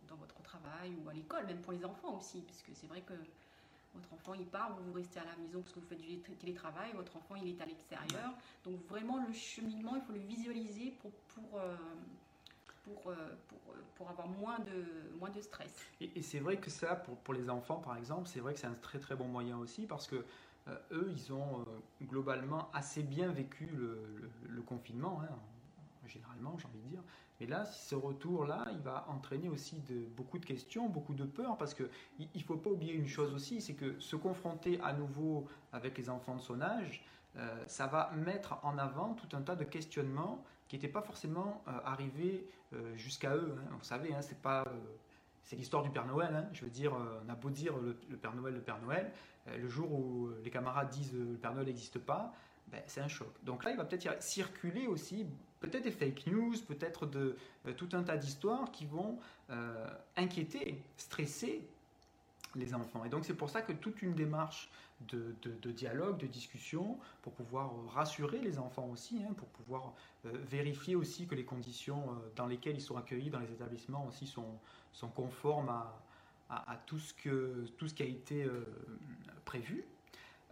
[0.07, 3.01] dans, votre travail ou à l'école, même pour les enfants aussi, parce que c'est vrai
[3.01, 3.13] que
[3.93, 6.91] votre enfant il part, vous, restez à la maison parce que vous faites du télétravail,
[6.95, 8.33] votre enfant il est à l'extérieur.
[8.63, 11.59] Donc vraiment le cheminement, il faut le visualiser pour, pour,
[12.83, 13.59] pour, pour,
[13.95, 15.73] pour, avoir moins de, moins de stress.
[16.01, 18.59] Et, et c'est vrai que ça, pour, pour les enfants par exemple, c'est vrai que
[18.59, 20.23] c'est un très très bon moyen aussi parce que
[20.91, 21.63] eux, ils ont euh,
[22.03, 25.33] globalement assez bien vécu le, confinement, hein,
[26.07, 27.03] généralement, j'ai envie de dire.
[27.39, 29.81] Mais là, ce retour-là, il va entraîner aussi
[30.17, 31.87] beaucoup de questions, beaucoup de peurs, parce qu'il
[32.19, 36.09] ne faut pas oublier une chose aussi, c'est que se confronter à nouveau avec les
[36.09, 37.05] enfants de son âge,
[37.37, 41.63] euh, ça va mettre en avant tout un tas de questionnements qui n'étaient pas forcément
[41.85, 42.45] arrivés
[42.95, 43.55] jusqu'à eux.
[43.57, 43.75] Hein.
[43.77, 44.65] Vous savez, hein, c'est pas
[45.47, 46.45] c'est l'histoire du Père Noël.
[46.51, 49.36] Je veux dire, euh, on a beau dire le, Père Noël, le Père Noël, euh,
[49.55, 52.33] le jour où les camarades disent euh, le Père Noël n'existe pas,
[52.67, 53.31] ben, c'est un choc.
[53.43, 55.25] Donc là, il va peut-être circuler aussi,
[55.59, 57.37] peut-être des fake news, peut-être de
[57.77, 59.17] tout un tas d'histoires qui vont
[60.17, 61.65] inquiéter, stresser
[62.55, 63.05] les enfants.
[63.05, 64.69] Et donc c'est pour ça que toute une démarche
[65.07, 69.93] de, dialogue, de discussion, pour pouvoir rassurer les enfants aussi, hein, pour pouvoir
[70.25, 72.03] vérifier aussi que les conditions
[72.35, 75.97] dans lesquelles ils sont accueillis dans les établissements aussi sont conformes à,
[76.49, 78.63] à, tout, ce que, tout ce qui a été euh,
[79.45, 79.85] prévu.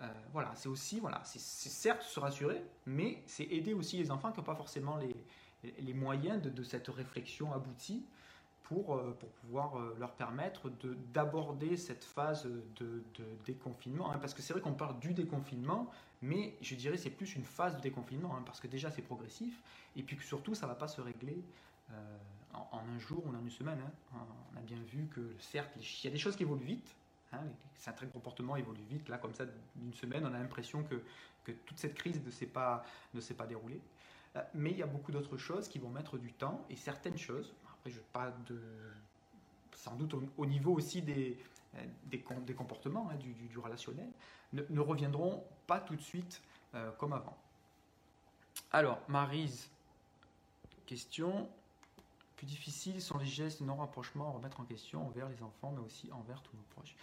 [0.01, 4.31] Euh, voilà, c'est aussi, voilà, c'est certes se rassurer, mais c'est aider aussi les enfants
[4.31, 5.15] qui n'ont pas forcément les,
[5.79, 8.05] les moyens de, de, cette réflexion aboutie
[8.63, 10.69] pour, euh, pour pouvoir leur permettre
[11.13, 14.11] d'aborder cette phase de, de déconfinement.
[14.11, 14.17] Hein.
[14.19, 15.89] parce que c'est vrai qu'on parle du déconfinement,
[16.21, 19.61] mais je dirais c'est plus une phase de déconfinement, hein, parce que déjà c'est progressif,
[19.95, 21.41] et puis que surtout ça ne va pas se régler
[21.91, 22.17] euh,
[22.71, 23.79] en, un jour ou en une semaine.
[23.85, 24.17] Hein.
[24.53, 26.95] On a bien vu que, certes, il y a des choses qui évoluent vite.
[27.33, 27.39] Hein,
[27.75, 29.09] certains comportements évoluent vite.
[29.09, 31.01] Là, comme ça, d'une semaine, on a l'impression que,
[31.43, 32.85] que, toute cette crise ne s'est pas,
[33.37, 33.81] pas déroulée.
[34.35, 37.17] Euh, mais il y a beaucoup d'autres choses qui vont mettre du temps et certaines
[37.17, 37.99] choses, après, je
[38.47, 38.61] de.
[39.75, 41.37] sans doute au, niveau aussi des,
[41.75, 44.09] euh, des, des comportements, hein, du, du, relationnel,
[44.53, 46.41] ne, reviendront pas tout de suite
[46.97, 47.37] comme avant.
[48.71, 49.69] Alors, Marise,
[50.85, 51.47] question
[52.45, 55.83] plus difficiles sont les gestes de non-rapprochement à remettre en question envers les enfants, mais
[55.83, 56.95] aussi envers tous nos proches.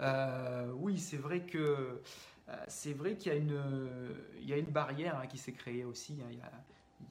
[0.00, 2.00] Euh, oui, c'est vrai que
[2.48, 3.60] euh, c'est vrai qu'il y a une,
[4.40, 6.18] il y a une barrière hein, qui s'est créée aussi.
[6.22, 6.28] Hein.
[6.30, 6.52] Il, y a,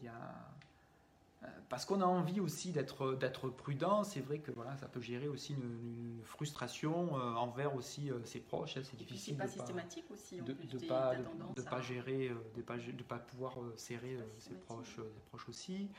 [0.01, 4.75] il, y a, parce qu'on a envie aussi d'être d'être prudent, c'est vrai que voilà,
[4.77, 8.77] ça peut gérer aussi une, frustration envers aussi ses proches.
[8.77, 9.35] Hein, c'est difficile.
[9.35, 10.41] C'est pas systématique aussi.
[10.41, 11.13] de ne pas,
[11.55, 15.89] de, pas gérer, de pas de pas pouvoir serrer ses proches, ses proches aussi.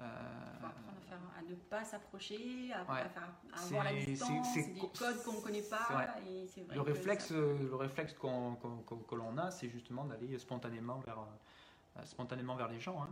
[0.00, 0.04] Euh,
[1.10, 5.88] à, ne pas s'approcher, à, avoir la distance, c'est des codes qu'on ne connaît pas.
[6.74, 12.54] le, réflexe, le réflexe qu'on, que l'on a, c'est justement d'aller spontanément vers, euh, spontanément
[12.54, 13.02] vers les gens.
[13.02, 13.08] Hein.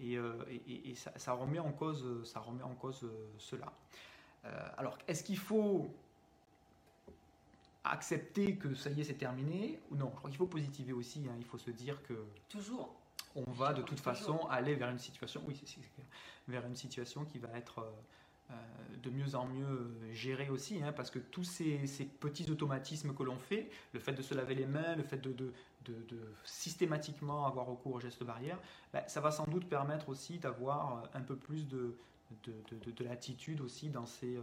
[0.00, 3.72] Et, euh, et, et ça, ça, remet en cause, ça remet en cause cela.
[4.76, 5.90] alors, est-ce qu'il faut
[7.84, 10.10] accepter que ça y est, c'est terminé ou non?
[10.12, 11.26] Je crois qu'il faut positiver aussi.
[11.28, 11.34] Hein.
[11.38, 12.14] il faut se dire que.
[12.48, 12.94] Toujours
[13.34, 15.42] on va de toute façon aller vers une situation,
[17.24, 17.90] qui va être euh,
[18.50, 18.54] euh,
[19.02, 21.78] de mieux en mieux gérée aussi, hein, parce que tous ces,
[22.20, 25.52] petits automatismes que l'on fait, le fait de se laver les mains, le fait de,
[26.44, 28.58] systématiquement avoir recours aux gestes barrières,
[28.92, 31.96] ben, ça va sans doute permettre aussi d'avoir un peu plus de,
[32.44, 34.42] de, latitude aussi dans ces, euh,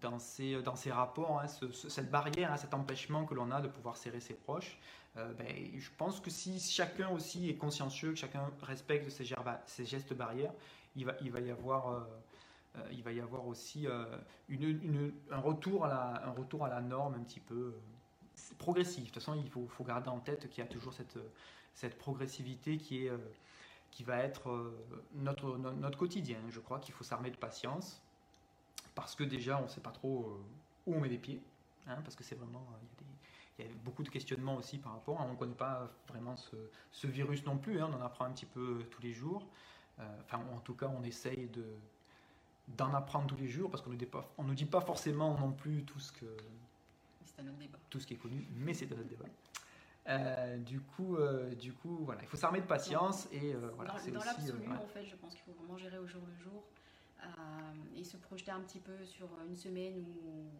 [0.00, 3.68] dans ces, dans ces rapports, hein, cette barrière, hein, cet empêchement que l'on a de
[3.68, 4.78] pouvoir serrer ses proches.
[5.16, 10.14] Euh, ben, je pense que si chacun aussi est consciencieux, que chacun respecte ces, gestes
[10.14, 10.52] barrières,
[10.96, 12.00] il va, il va y avoir, euh,
[12.76, 17.14] euh, il va y avoir aussi un, retour à la, un retour à la norme
[17.14, 17.74] un petit peu
[18.58, 19.04] progressif.
[19.04, 21.18] De toute façon, il faut, faut garder en tête qu'il y a toujours cette,
[21.74, 23.12] cette progressivité qui, est,
[23.90, 24.72] qui va être
[25.14, 26.38] notre, notre quotidien.
[26.50, 28.00] Je crois qu'il faut s'armer de patience
[29.00, 30.40] parce que déjà, on ne sait pas trop
[30.86, 31.40] où on met les pieds.
[31.86, 32.66] Hein, parce que c'est vraiment,
[33.58, 35.20] il y a beaucoup de questionnements aussi par rapport.
[35.20, 37.80] On ne connaît pas vraiment ce, virus non plus.
[37.80, 39.46] Hein, on en apprend un petit peu tous les jours.
[39.98, 41.64] Euh, enfin, en tout cas, on essaye de
[42.76, 45.98] d'en apprendre tous les jours parce qu'on ne nous dit pas forcément non plus tout
[45.98, 46.26] ce que
[47.88, 49.24] tout ce qui est connu, mais c'est un autre débat.
[50.08, 53.94] Euh, du coup, euh, du coup, voilà, il faut s'armer de patience et voilà.
[53.94, 56.62] Dans, dans l'absolu, en fait, je pense qu'il faut vraiment gérer au jour le jour
[57.96, 60.50] et se projeter un petit peu sur une semaine ou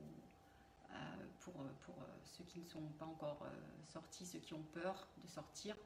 [1.41, 1.95] pour, pour
[2.39, 3.51] ceux qui ne sont pas encore euh,
[3.87, 5.77] sortis, ceux qui ont peur de sortir.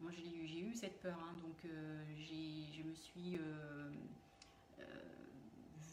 [0.00, 3.90] Moi, j'ai eu cette peur, hein, donc euh, je me suis euh,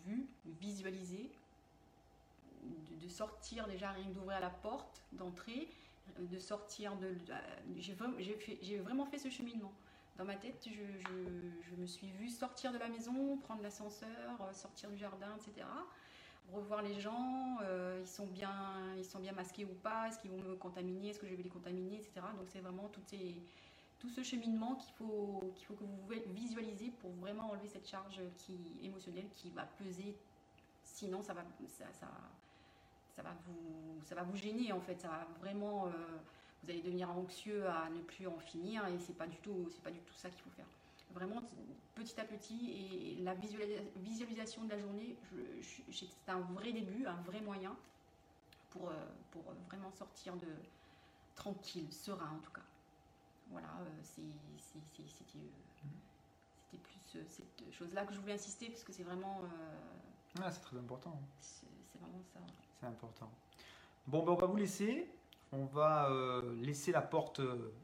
[0.06, 1.32] vue, visualisée,
[3.02, 5.70] de, sortir déjà, rien que d'ouvrir la porte d'entrée,
[6.20, 7.16] de sortir de.
[7.78, 9.72] J'ai vraiment fait ce cheminement.
[10.18, 14.10] Dans ma tête, je, me suis vue sortir de la maison, prendre l'ascenseur,
[14.54, 15.66] sortir du jardin, etc
[16.52, 18.52] revoir les gens, euh, ils, sont bien,
[18.98, 21.44] ils sont bien masqués ou pas, est-ce qu'ils vont me contaminer, est-ce que je vais
[21.44, 22.26] les contaminer, etc.
[22.38, 27.52] Donc c'est vraiment tout ce cheminement qu'il faut, qu'il faut que vous visualisez pour vraiment
[27.52, 28.22] enlever cette charge
[28.84, 30.16] émotionnelle qui va peser.
[30.84, 31.86] Sinon, ça va, ça,
[33.16, 35.00] ça, va, vous, ça va vous gêner en fait.
[35.00, 35.90] Ça va vraiment, euh,
[36.64, 39.84] vous allez devenir anxieux à ne plus en finir et c'est pas du tout, c'est
[39.84, 40.66] pas du tout ça qu'il faut faire
[41.14, 41.42] vraiment
[41.96, 45.16] petit à petit et la visualisation de la journée,
[45.92, 47.76] c'est un vrai début, un vrai moyen
[48.72, 48.94] pour, euh,
[49.32, 50.48] pour vraiment sortir de
[51.36, 52.62] tranquille, serein en tout cas.
[53.52, 59.04] Voilà, euh, c'était c'était plus euh, cette chose-là que je voulais insister parce que c'est
[59.04, 59.42] vraiment.
[60.42, 61.20] ah, c'est très important.
[61.40, 61.68] C'est
[62.00, 62.40] vraiment ça.
[62.80, 63.30] C'est important.
[64.08, 65.08] Bon, ben, on va vous laisser.
[65.54, 66.10] On va
[66.62, 67.42] laisser la porte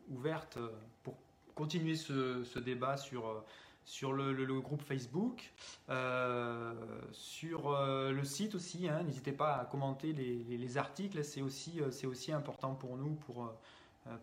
[0.09, 0.57] ouverte
[1.03, 1.15] pour
[1.59, 3.43] continuer ce, débat sur, euh,
[3.83, 5.51] sur le, groupe Facebook,
[5.89, 6.73] euh,
[7.11, 8.87] sur euh, le site aussi.
[8.87, 9.03] Hein.
[9.03, 13.53] N'hésitez pas à commenter les, articles, c'est aussi, aussi important pour nous, pour,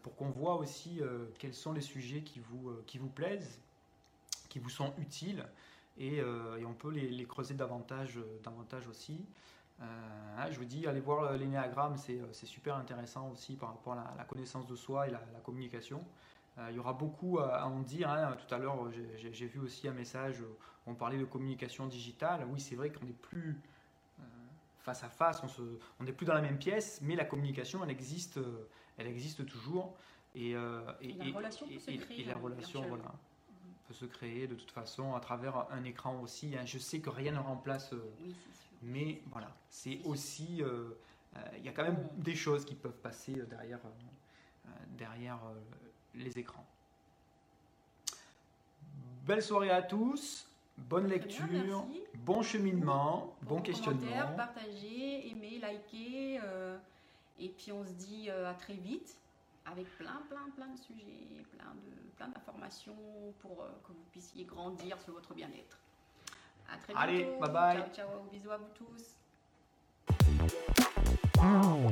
[0.03, 1.03] pour qu'on voit aussi
[1.39, 3.61] quels sont les sujets qui vous, qui vous plaisent,
[4.49, 5.45] qui vous sont utiles,
[5.99, 6.23] et,
[6.67, 9.27] on peut les, creuser davantage, davantage aussi.
[9.81, 14.25] Hein, je vous dis, allez voir l'énéagramme, c'est super intéressant aussi par rapport à la,
[14.25, 16.05] connaissance de soi et la communication.
[16.59, 18.11] Euh, il y aura beaucoup à, en dire.
[18.11, 18.37] Hein.
[18.37, 22.47] Tout à l'heure, j'ai vu aussi un message où on parlait de communication digitale.
[22.51, 23.61] Oui, c'est vrai qu'on n'est plus
[24.21, 24.23] euh,
[24.81, 25.43] face à face,
[26.01, 29.45] on n'est plus dans la même pièce, mais la communication, elle existe, euh, elle existe
[29.47, 29.97] toujours.
[30.35, 32.25] Et, la relation peut se créer.
[32.25, 33.15] la relation, voilà,
[33.89, 36.55] peut se créer de toute façon à travers un écran aussi.
[36.55, 36.67] Hein.
[36.67, 37.95] Je sais que rien ne remplace,
[38.83, 40.63] mais voilà, c'est aussi,
[41.57, 43.81] il y a quand même des choses qui peuvent passer derrière,
[44.97, 45.41] derrière
[46.15, 46.65] les écrans.
[49.27, 51.47] Belle soirée à tous, bonne lecture,
[52.25, 54.37] bon cheminement, bon, questionnement.
[54.37, 56.79] Partagez, aimez, likez, euh,
[57.39, 59.17] et puis on se dit euh, à très vite
[59.65, 61.27] avec plein, plein, plein de sujets,
[62.17, 62.95] plein d'informations
[63.41, 65.79] pour euh, que vous puissiez grandir sur votre bien-être.
[66.73, 67.45] À très Allez, bientôt.
[67.45, 67.77] Allez, bye bye.
[67.95, 68.31] Ciao, ciao.
[68.33, 69.17] Bisous à vous tous.
[71.39, 71.91] Wow.